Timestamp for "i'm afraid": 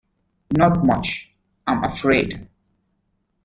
1.67-2.47